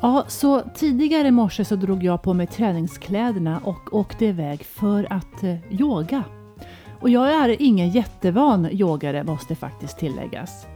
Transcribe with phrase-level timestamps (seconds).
[0.00, 5.12] Ja, så tidigare i morse så drog jag på mig träningskläderna och åkte iväg för
[5.12, 6.24] att eh, yoga.
[7.00, 10.66] Och jag är ingen jättevan yogare måste faktiskt tilläggas.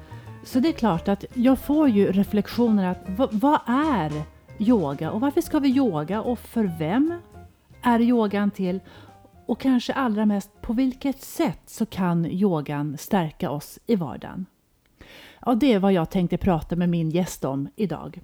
[0.45, 4.12] Så det är klart att jag får ju reflektioner att vad, vad är
[4.59, 7.14] yoga och varför ska vi yoga och för vem
[7.82, 8.80] är yogan till?
[9.46, 14.46] Och kanske allra mest, på vilket sätt så kan yogan stärka oss i vardagen?
[15.46, 18.21] Ja, det är vad jag tänkte prata med min gäst om idag.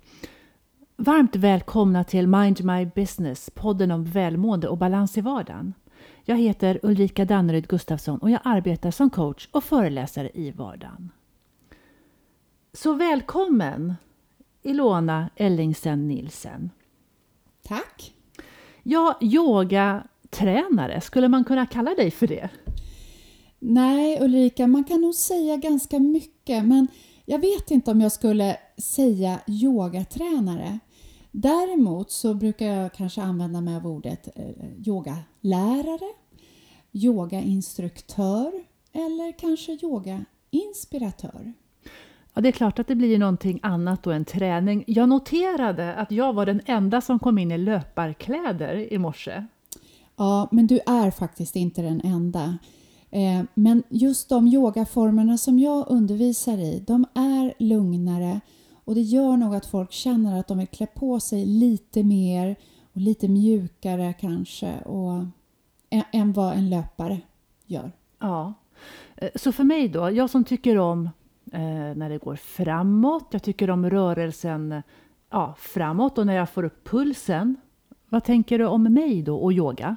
[0.98, 5.74] Varmt välkomna till Mind My Business, podden om välmående och balans i vardagen.
[6.24, 11.10] Jag heter Ulrika Danneryd Gustafsson och jag arbetar som coach och föreläsare i vardagen.
[12.72, 13.94] Så välkommen
[14.62, 16.70] Ilona Ellingsen Nilsen.
[17.62, 18.14] Tack!
[18.82, 22.48] Ja, yogatränare, skulle man kunna kalla dig för det?
[23.58, 26.88] Nej Ulrika, man kan nog säga ganska mycket men
[27.24, 30.78] jag vet inte om jag skulle säga yogatränare.
[31.38, 36.12] Däremot så brukar jag kanske använda mig av ordet eh, yogalärare,
[36.92, 38.52] yogainstruktör
[38.92, 41.52] eller kanske yogainspiratör.
[42.34, 44.84] Ja, det är klart att det blir någonting annat då än träning.
[44.86, 49.44] Jag noterade att jag var den enda som kom in i löparkläder i morse.
[50.16, 52.58] Ja, men du är faktiskt inte den enda.
[53.10, 58.25] Eh, men just de yogaformerna som jag undervisar i, de är lugnare
[58.96, 62.56] det gör nog att folk känner att de vill klä på sig lite mer
[62.92, 65.24] och lite mjukare kanske och,
[66.12, 67.20] än vad en löpare
[67.66, 67.92] gör.
[68.18, 68.54] Ja.
[69.16, 71.10] Eh, så för mig då, jag som tycker om
[71.52, 71.60] eh,
[71.94, 74.82] när det går framåt, jag tycker om rörelsen eh,
[75.30, 77.56] ja, framåt och när jag får upp pulsen.
[78.08, 79.96] Vad tänker du om mig då och yoga?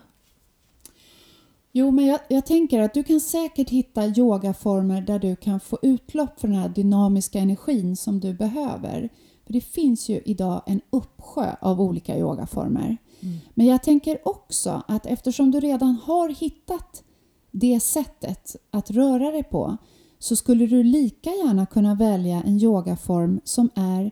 [1.72, 5.80] Jo, men jag, jag, tänker att du kan säkert hitta yogaformer där du kan få
[5.81, 9.09] utlopp för den här dynamiska energin som du behöver.
[9.45, 12.97] För Det finns ju idag en uppsjö av olika yogaformer.
[13.20, 13.38] Mm.
[13.53, 17.03] Men jag tänker också att eftersom du redan har hittat
[17.52, 19.78] det sättet att röra dig på
[20.19, 24.12] så skulle du lika gärna kunna välja en yogaform som är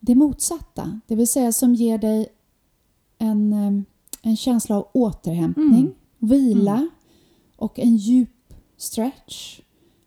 [0.00, 1.00] det motsatta.
[1.06, 2.28] Det vill säga som ger dig
[3.18, 3.82] en, eh,
[4.22, 5.80] en känsla av återhämtning.
[5.80, 6.90] Mm vila mm.
[7.56, 9.60] och en djup stretch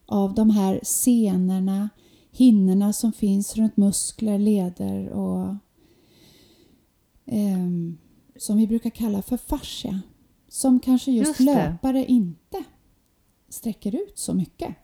[0.06, 1.90] av de här senorna,
[2.32, 5.48] hinnorna som finns runt muskler, leder och
[7.26, 7.68] eh,
[8.36, 10.02] som vi brukar kalla för fascia.
[10.48, 12.64] Som kanske just, just löpare inte
[13.50, 14.76] sträcker ut så mycket.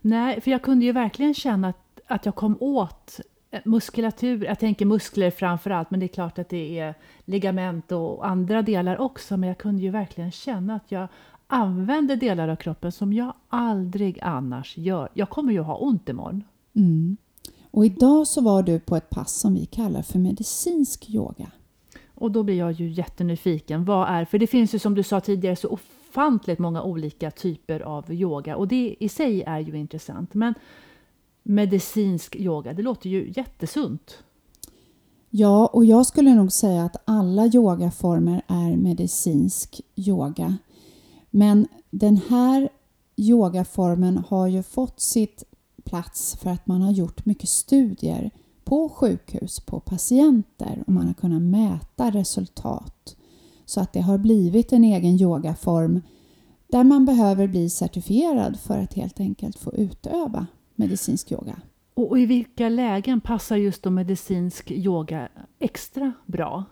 [0.00, 3.20] Nej, för jag kunde ju verkligen känna att, att jag kom åt
[3.64, 6.94] muskulatur, jag tänker muskler framför allt, men det är klart att det är
[7.24, 11.08] ligament och andra delar också, men jag kunde ju verkligen känna att jag
[11.46, 15.08] använde delar av kroppen som jag aldrig annars gör.
[15.14, 16.44] Jag kommer ju ha ont imorgon.
[16.76, 17.16] Mm.
[17.70, 21.50] Och idag så var du på ett pass som vi kallar för medicinsk yoga.
[22.14, 23.84] Och då blir jag ju jättenyfiken.
[23.84, 27.80] Vad är, för det finns ju som du sa tidigare så ofantligt många olika typer
[27.80, 30.34] av yoga och det i sig är ju intressant.
[30.34, 30.54] Men
[31.48, 32.72] medicinsk yoga.
[32.72, 34.18] Det låter ju jättesunt.
[35.30, 40.56] Ja, och jag skulle nog säga att alla yogaformer är medicinsk yoga.
[41.30, 42.68] Men den här
[43.16, 45.44] yogaformen har ju fått sitt
[45.84, 48.30] plats för att man har gjort mycket studier
[48.64, 53.16] på sjukhus, på patienter och man har kunnat mäta resultat.
[53.64, 56.00] Så att det har blivit en egen yogaform
[56.68, 60.46] där man behöver bli certifierad för att helt enkelt få utöva
[60.78, 61.60] medicinsk yoga.
[61.94, 65.28] Och, och i vilka lägen passar just då medicinsk yoga
[65.58, 66.64] extra bra?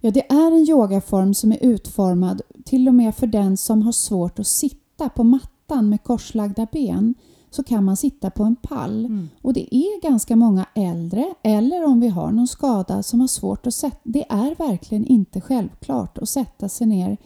[0.00, 3.92] Ja, det är en yogaform som är utformad till och med för den som har
[3.92, 7.14] svårt att sitta på mattan med korslagda ben
[7.50, 9.04] så kan man sitta på en pall.
[9.04, 9.28] Mm.
[9.42, 13.66] Och det är ganska många äldre eller om vi har någon skada som har svårt
[13.66, 17.16] att sätta Det är verkligen inte självklart att sätta sig ner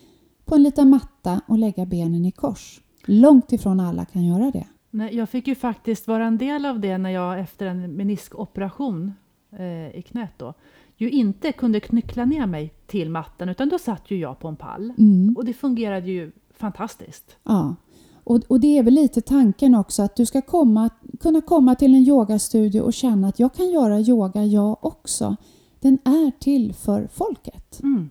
[0.44, 2.80] på en liten matta och lägga benen i kors.
[3.04, 4.66] Långt ifrån alla kan göra det.
[4.94, 9.12] Nej, jag fick ju faktiskt vara en del av det när jag efter en meniskoperation
[9.50, 10.54] eh, i knät då,
[10.96, 14.56] ju inte kunde knyckla ner mig till mattan utan då satt ju jag på en
[14.56, 14.92] pall.
[14.98, 15.34] Mm.
[15.36, 17.36] Och det fungerade ju fantastiskt.
[17.44, 17.76] Ja,
[18.24, 20.90] och, och det är väl lite tanken också att du ska komma,
[21.20, 25.36] kunna komma till en yogastudio och känna att jag kan göra yoga jag också.
[25.80, 27.80] Den är till för folket.
[27.82, 28.10] Mm.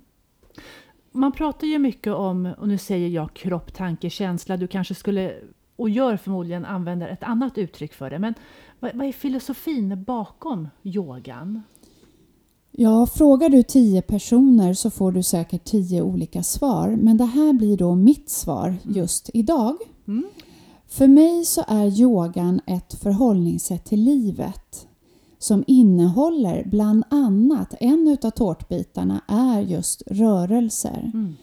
[1.12, 4.58] Man pratar ju mycket om, och nu säger jag kropp, tanke, känsla.
[4.58, 5.34] Du kanske skulle
[5.82, 8.20] och gör förmodligen använder ett annat uttryck för det.
[8.20, 8.34] Men
[8.80, 11.62] vad, vad är filosofin bakom yogan?
[12.72, 16.90] Ja, frågar du tio personer så får du säkert tio olika svar.
[16.90, 18.80] Men det här blir då mitt svar mm.
[18.84, 19.78] just idag.
[20.08, 20.26] Mm.
[20.88, 24.88] För mig så är yogan ett förhållningssätt till livet
[25.40, 31.12] som innehåller bland annat, en utav tårtbitarna är just rörelser.
[31.14, 31.36] Mm.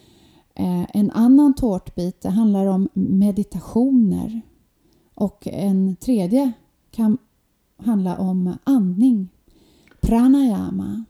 [0.58, 4.40] Eh, en annan tårtbit det handlar om meditationer
[5.14, 6.52] och en tredje
[6.90, 7.18] kan
[7.76, 9.28] handla om andning,
[10.00, 11.04] pranayama.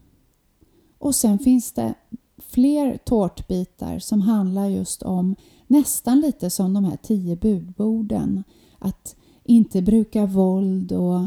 [0.98, 1.94] Och sen finns det
[2.38, 5.36] fler tårtbitar som handlar just om
[5.66, 8.44] nästan lite som de här tio budborden.
[8.78, 11.20] Att inte bruka våld och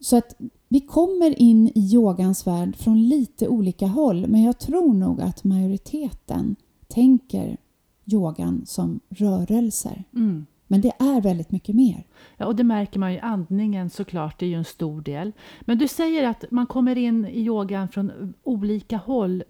[0.00, 0.34] så att
[0.68, 5.44] vi kommer in i yogans värld från lite olika håll men jag tror nog att
[5.44, 6.56] majoriteten
[6.88, 7.56] tänker
[8.04, 10.04] yogan som rörelser.
[10.14, 10.46] Mm.
[10.66, 12.06] Men det är väldigt mycket mer.
[12.36, 13.18] Ja, och det märker man ju.
[13.18, 15.32] Andningen såklart, det är ju en stor del.
[15.60, 19.42] Men du säger att man kommer in i yogan från olika håll.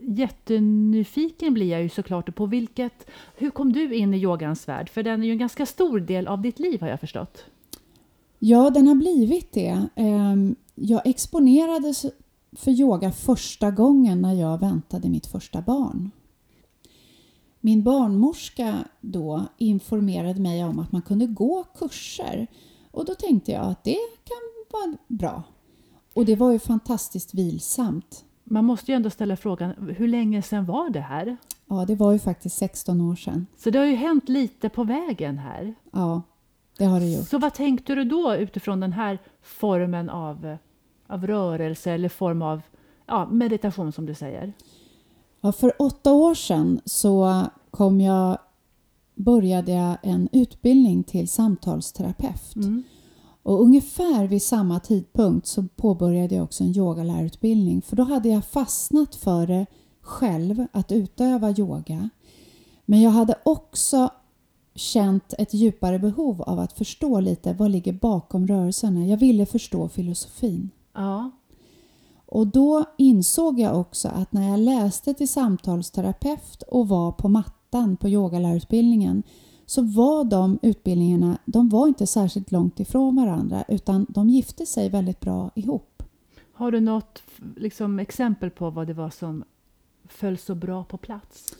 [0.00, 3.10] Jättenyfiken blir jag ju såklart på vilket...
[3.36, 4.88] Hur kom du in i yogans värld?
[4.88, 7.44] För den är ju en ganska stor del av ditt liv har jag förstått.
[8.38, 9.86] Ja, den har blivit det.
[9.94, 12.06] Ehm, Jag exponerades
[12.52, 16.10] för yoga första gången när jag väntade mitt första barn.
[17.64, 22.46] Min barnmorska då informerade mig om att man kunde gå kurser
[22.90, 25.42] och då tänkte jag att det kan vara bra.
[26.14, 28.24] Och det var ju fantastiskt vilsamt.
[28.44, 31.36] Man måste ju ändå ställa frågan, hur länge sedan var det här?
[31.66, 33.46] Ja, det var ju faktiskt 16 år sedan.
[33.56, 35.74] Så det har ju hänt lite på vägen här.
[35.92, 36.22] Ja,
[36.78, 37.28] det har det gjort.
[37.28, 40.56] Så vad tänkte du då utifrån den här formen av,
[41.06, 42.62] av rörelse eller form av
[43.06, 44.52] ja, meditation som du säger?
[45.44, 48.38] Ja, för åtta år sedan så kom jag,
[49.14, 52.56] började jag en utbildning till samtalsterapeut.
[52.56, 52.82] Mm.
[53.42, 58.44] Och ungefär vid samma tidpunkt så påbörjade jag också en yogalärarutbildning för då hade jag
[58.44, 59.66] fastnat för det
[60.00, 62.08] själv, att utöva yoga.
[62.84, 64.10] Men jag hade också
[64.74, 69.06] känt ett djupare behov av att förstå lite vad ligger bakom rörelserna.
[69.06, 70.70] Jag ville förstå filosofin.
[70.94, 71.30] Ja,
[72.32, 77.96] Och då insåg jag också att när jag läste till samtalsterapeut och var på mattan
[77.96, 79.22] på yogalärarutbildningen
[79.66, 84.88] så var de utbildningarna de var inte särskilt långt ifrån varandra utan de gifte sig
[84.88, 86.02] väldigt bra ihop.
[86.52, 87.22] Har du något
[87.56, 89.44] liksom, exempel på vad det var som
[90.08, 91.54] föll så bra på plats?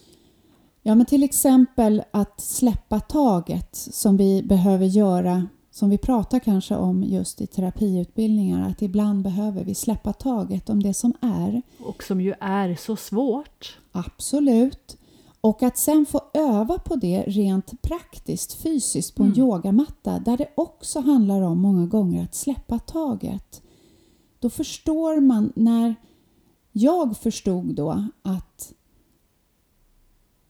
[0.82, 6.76] Ja, men till exempel att släppa taget som vi behöver göra, som vi pratar kanske
[6.76, 11.62] om just i terapiutbildningar, att ibland behöver vi släppa taget om det som är.
[11.84, 13.78] Och som ju är så svårt.
[13.92, 14.96] Absolut.
[15.40, 19.40] Och att sen få öva på det rent praktiskt, fysiskt på en Mm.
[19.40, 23.62] yogamatta där det också handlar om många gånger att släppa taget.
[24.38, 25.94] Då förstår man när
[26.72, 28.72] jag förstod då att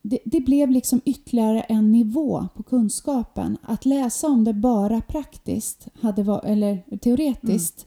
[0.02, 3.56] det, det blev liksom ytterligare en nivå på kunskapen.
[3.62, 7.86] Att läsa om det bara praktiskt, hade var, eller teoretiskt,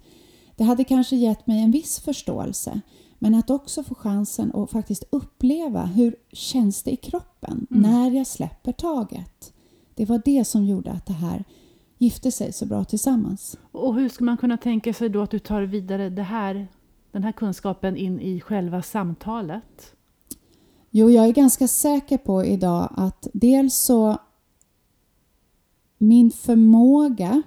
[0.56, 2.81] det hade kanske gett mig en viss förståelse.
[3.19, 7.81] Men att också få chansen att faktiskt uppleva hur känns det i kroppen Mm.
[7.81, 9.53] när jag släpper taget.
[9.95, 11.44] Det var det som gjorde att det här
[11.97, 13.57] gifte sig så bra tillsammans.
[13.71, 16.67] Och hur ska man kunna tänka sig då att du tar vidare det här,
[17.12, 19.94] den här kunskapen in i själva samtalet?
[20.97, 24.18] Jo, jag är ganska säker på idag att dels så
[25.97, 27.42] min förmåga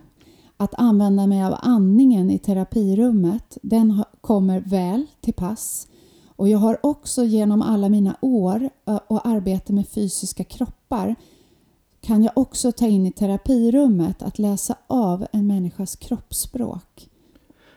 [0.56, 5.88] att använda mig av andningen i terapirummet, den kommer väl till pass.
[6.36, 8.70] Och jag har också genom alla mina år
[9.06, 11.14] och arbete med fysiska kroppar
[12.00, 17.10] kan jag också ta in i terapirummet att läsa av en människas kroppsspråk.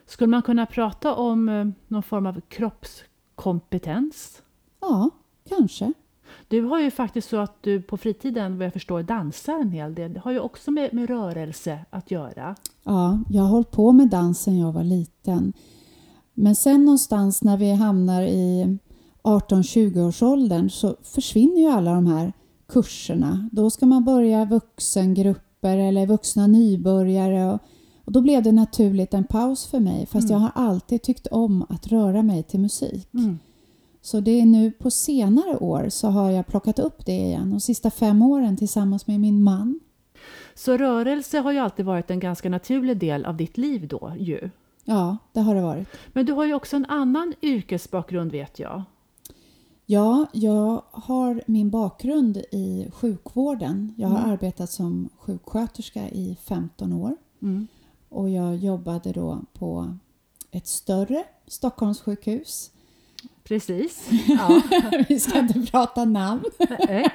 [0.05, 4.41] Skulle man kunna prata om eh, någon form av kroppskompetens?
[4.81, 5.09] Ja,
[5.49, 5.93] kanske.
[6.47, 9.95] Du har ju faktiskt så att du på fritiden, vad jag förstår, dansar en hel
[9.95, 10.13] del.
[10.13, 12.55] Det har ju också med, med rörelse att göra.
[12.83, 15.53] Ja, jag har hållit på med dans sedan jag var liten.
[16.33, 18.77] Men sen någonstans när vi hamnar i
[19.23, 22.33] 18-20-årsåldern så försvinner ju alla de här
[22.67, 23.49] kurserna.
[23.51, 27.53] Då ska man börja vuxengrupper eller vuxna nybörjare.
[27.53, 27.59] Och,
[28.05, 30.41] och då blev det naturligt en paus för mig fast Mm.
[30.41, 33.07] jag har alltid tyckt om att röra mig till musik.
[33.13, 33.39] Mm.
[34.01, 37.49] Så det är nu på senare år så har jag plockat upp det igen.
[37.51, 39.79] De sista fem åren tillsammans med min man.
[40.55, 44.49] Så rörelse har ju alltid varit en ganska naturlig del av ditt liv då ju.
[44.85, 45.87] Ja, det har det varit.
[46.13, 48.83] Men du har ju också en annan yrkesbakgrund vet jag.
[49.85, 53.93] Ja, jag har min bakgrund i sjukvården.
[53.97, 54.31] Jag har Mm.
[54.31, 57.67] arbetat som sjuksköterska i 15 år Mm.
[58.09, 59.97] och jag jobbade då på
[60.51, 62.71] ett större Stockholmssjukhus.
[63.43, 64.09] Precis.
[64.27, 64.61] Ja.
[65.09, 66.43] Vi ska inte prata namn.
[66.87, 67.09] Nej,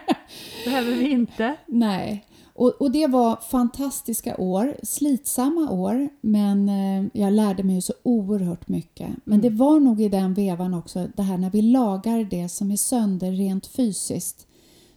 [0.64, 1.56] behöver vi inte.
[1.66, 2.26] Nej.
[2.54, 8.68] Och, och, det var fantastiska år, slitsamma år, men eh, jag lärde mig så oerhört
[8.68, 9.08] mycket.
[9.24, 9.40] Men mm.
[9.40, 12.76] det var nog i den vevan också, det här när vi lagar det som är
[12.76, 14.46] sönder rent fysiskt,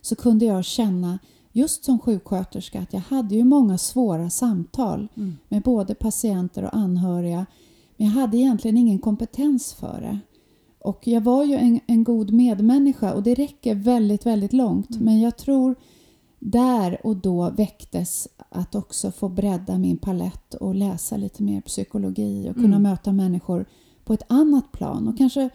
[0.02, 1.20] så kunde jag känna
[1.52, 5.38] just som sjuksköterska att jag hade ju många svåra samtal mm.
[5.50, 7.46] med både patienter och anhöriga.
[7.98, 10.20] Men jag hade egentligen ingen kompetens för det.
[10.80, 14.92] Och jag var ju en, en god medmänniska och det räcker väldigt, väldigt långt.
[14.92, 15.06] Mm.
[15.06, 15.76] Men jag tror
[16.40, 22.50] där och då väcktes att också få bredda min palett och läsa lite mer psykologi
[22.50, 22.82] och kunna mm.
[22.82, 23.66] möta människor
[24.04, 25.50] på ett annat plan och kanske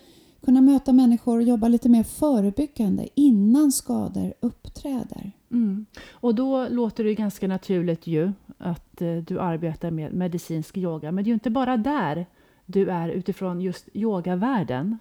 [0.44, 5.32] kunna möta människor och jobba lite mer förebyggande innan skador uppträder.
[5.50, 5.86] Mm.
[6.10, 11.24] Och då låter det ganska naturligt ju att eh, du arbetar med medicinsk yoga, men
[11.24, 12.26] det är ju inte bara där
[12.66, 14.98] du är utifrån just yogavärlden.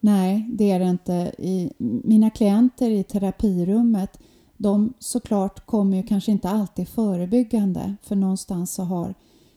[0.00, 1.32] Nej, det är det inte.
[1.38, 4.18] I mina klienter i terapirummet
[4.56, 9.14] de såklart kommer ju kanske inte alltid förebyggande för någonstans så har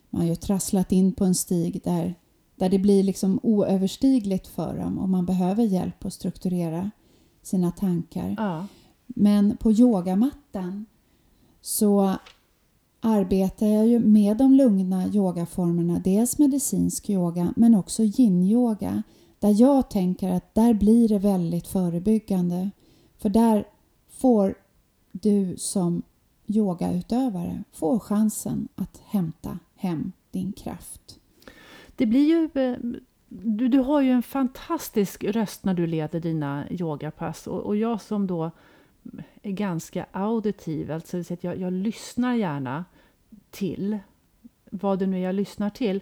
[0.09, 2.15] man ju trasslat in på en stig där,
[2.55, 6.91] där det blir liksom oöverstigligt för dem och man behöver hjälp att strukturera
[7.41, 8.35] sina tankar.
[8.37, 8.67] Ja.
[9.07, 10.85] Men på yogamattan
[11.61, 12.15] så
[12.99, 19.03] arbetar jag ju med de lugna yogaformerna, dels medicinsk yoga men också yin-yoga
[19.43, 22.71] där jag tänker att där blir det väldigt förebyggande.
[23.17, 23.67] För där
[24.09, 24.55] får
[25.11, 26.01] du som
[26.47, 31.19] yogautövare får chansen att hämta hem din kraft.
[31.95, 32.61] Det blir ju...
[32.61, 32.77] Eh,
[33.27, 38.01] du, du har ju en fantastisk röst när du leder dina yogapass och, och jag
[38.01, 38.51] som då
[39.41, 42.85] är ganska auditiv, alltså att jag, jag lyssnar gärna
[43.51, 43.97] till
[44.71, 46.01] vad det nu är jag lyssnar till.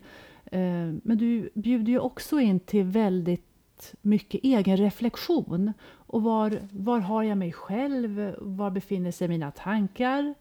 [0.51, 5.73] Eh, men du bjuder ju också in till väldigt mycket egen reflektion.
[5.91, 8.35] Och var, var har jag mig själv?
[8.39, 10.33] Var befinner sig mina tankar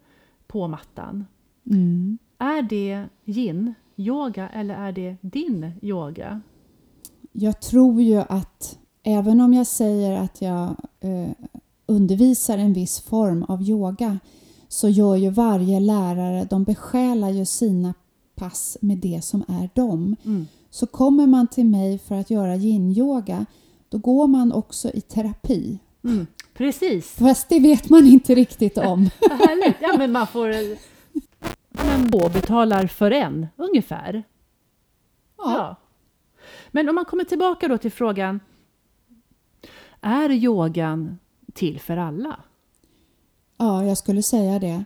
[0.46, 1.26] på mattan?
[1.66, 2.18] Mm.
[2.38, 6.40] Är det yin yoga eller är det din yoga?
[7.32, 11.30] Jag tror ju att även om jag säger att jag eh,
[11.86, 14.18] undervisar en viss form av yoga
[14.68, 17.94] så gör ju varje lärare, de besjälar ju sina
[18.40, 20.16] pass med det som är dem.
[20.24, 20.46] Mm.
[20.70, 23.46] Så kommer man till mig för att göra yin-yoga
[23.88, 25.78] då går man också i terapi.
[26.04, 27.10] Mm, precis.
[27.10, 29.10] Fast det vet man inte riktigt om.
[29.20, 29.76] Härligt.
[29.80, 30.54] Ja, men man får...
[31.86, 34.22] Man betalar för en, ungefär.
[35.38, 35.54] Ja.
[35.56, 35.76] ja.
[36.70, 38.40] Men om man kommer tillbaka då till frågan.
[40.00, 41.18] Är yogan
[41.52, 42.40] till för alla?
[43.56, 44.84] Ja, jag skulle säga det.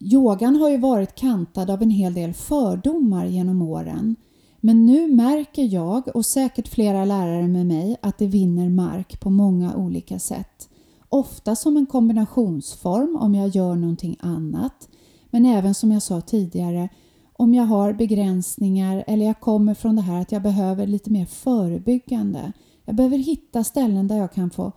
[0.00, 4.16] Yogan har ju varit kantad av en hel del fördomar genom åren.
[4.60, 9.30] Men nu märker jag och säkert flera lärare med mig att det vinner mark på
[9.30, 10.68] många olika sätt.
[11.08, 14.88] Ofta som en kombinationsform om jag gör någonting annat.
[15.30, 16.88] Men även som jag sa tidigare
[17.32, 21.26] om jag har begränsningar eller jag kommer från det här att jag behöver lite mer
[21.26, 22.52] förebyggande.
[22.84, 24.72] Jag behöver hitta ställen där jag kan få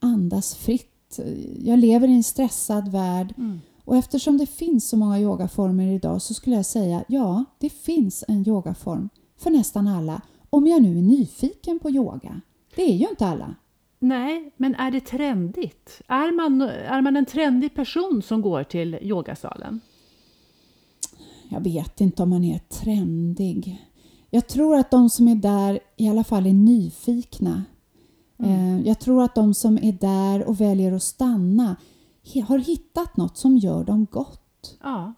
[0.00, 1.20] andas fritt.
[1.58, 6.22] Jag lever i en stressad värld mm och eftersom det finns så många yogaformer idag
[6.22, 10.98] så skulle jag säga ja, det finns en yogaform för nästan alla om jag nu
[10.98, 12.40] är nyfiken på yoga.
[12.76, 13.54] Det är ju inte alla.
[13.98, 16.00] Nej, men är det trendigt?
[16.08, 19.80] Är man, är man en trendig person som går till yogasalen?
[21.48, 23.88] Jag vet inte om man är trendig.
[24.30, 27.64] Jag tror att de som är där i alla fall är nyfikna.
[28.38, 28.76] Mm.
[28.76, 31.76] Eh, jag tror att de som är där och väljer att stanna
[32.34, 34.78] har hittat något som gör dem gott.
[34.82, 35.14] Ja.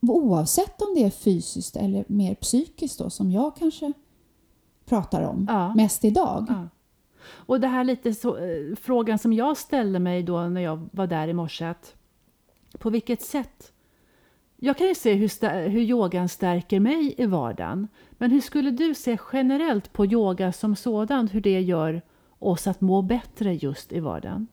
[0.00, 3.92] Oavsett om det är fysiskt eller mer psykiskt då, som jag kanske
[4.84, 5.74] pratar om ja.
[5.74, 6.46] mest idag.
[6.48, 6.68] Ja.
[7.26, 11.06] Och det här lite så, eh, frågan som jag ställde mig då när jag var
[11.06, 11.94] där i morse, att
[12.78, 13.72] på vilket sätt
[14.56, 17.88] jag kan ju se hur, hur yogan stärker mig i vardagen.
[18.10, 22.02] Men hur skulle du se generellt på yoga som sådant, hur det gör
[22.38, 24.46] oss att må bättre just i vardagen?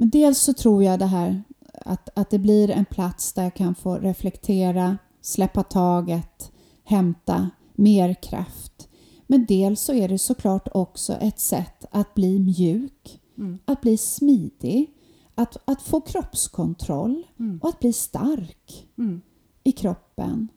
[0.00, 3.54] Men dels så tror jag det här att, att det blir en plats där jag
[3.54, 6.52] kan få reflektera, släppa taget,
[6.84, 8.88] hämta mer kraft.
[9.26, 13.58] Men dels så är det såklart också ett sätt att bli mjuk, mm.
[13.64, 14.90] att bli smidig,
[15.34, 17.58] att, att få kroppskontroll mm.
[17.62, 19.20] och att bli stark mm.
[19.64, 20.48] i kroppen.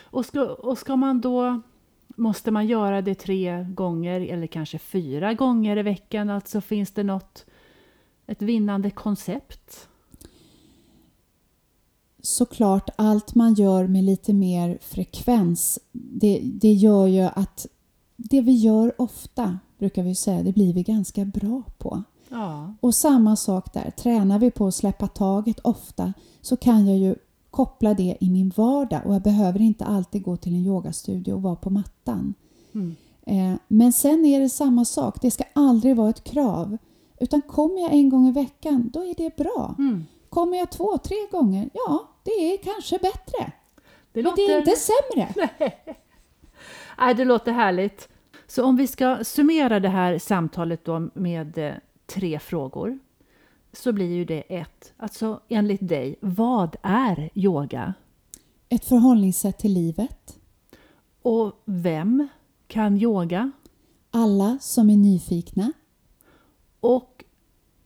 [0.00, 1.62] Och ska, och ska man då
[2.16, 6.30] Måste man göra det tre gånger eller kanske fyra gånger i veckan?
[6.30, 7.46] Alltså finns det något,
[8.26, 9.88] ett vinnande koncept?
[12.26, 17.66] såklart allt man gör med lite mer frekvens, det, det gör ju att
[18.16, 22.02] det vi gör ofta, brukar vi säga, det blir vi ganska bra på.
[22.28, 22.74] Ja.
[22.80, 27.14] Och samma sak där, tränar vi på att släppa taget ofta så kan jag ju
[27.50, 31.42] koppla det i min vardag och jag behöver inte alltid gå till en yogastudio och
[31.42, 32.34] vara på mattan.
[32.74, 32.96] Mm.
[33.22, 36.78] Eh, men sen är det samma sak, det ska aldrig vara ett krav.
[37.20, 39.74] Utan kommer jag en gång i veckan, då är det bra.
[39.78, 40.04] Mm.
[40.28, 43.52] Kommer jag två, tre gånger, ja, det är kanske bättre.
[44.12, 45.34] Det Men det är inte sämre.
[46.98, 48.08] Nej, det låter härligt.
[48.46, 51.74] Så om vi ska summera det här samtalet då med eh,
[52.06, 52.98] tre frågor
[53.72, 57.94] så blir ju det ett, alltså enligt dig, vad är yoga?
[58.68, 60.38] Ett förhållningssätt till livet.
[61.22, 62.28] Och vem
[62.66, 63.52] kan yoga?
[64.10, 65.72] Alla som är nyfikna.
[66.84, 67.24] Och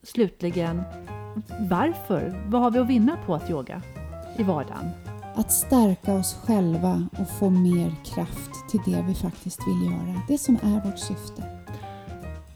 [0.02, 0.83] slutligen,
[1.71, 2.43] varför?
[2.47, 3.83] Vad har vi att vinna på att yoga
[4.37, 4.90] i vardagen?
[5.35, 10.23] Att stärka oss själva och få mer kraft till det vi faktiskt vill göra.
[10.28, 11.43] Det som är vårt syfte.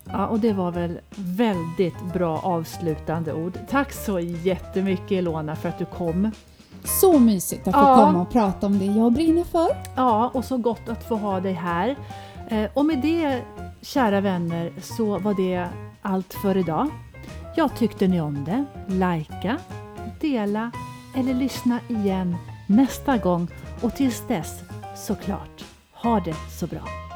[0.05, 3.59] Ja, och det var väl väldigt bra avslutande ord.
[3.71, 6.31] Tack så jättemycket Ilona för att du kom.
[6.85, 7.97] Så mysigt att få Ja.
[8.07, 9.69] komma och prata om det jag brinner för.
[9.97, 11.97] Ja, och så gott att få ha dig här.
[12.49, 13.43] Eh, Och med det,
[13.81, 15.69] kära vänner, så var det
[16.03, 16.91] allt för idag.
[17.57, 18.65] Jag tyckte ni om det?
[18.89, 19.59] Lajka,
[20.21, 20.71] dela
[21.17, 23.49] eller lyssna igen nästa gång
[23.81, 24.61] och tills dess
[24.97, 27.12] såklart, ha det så bra.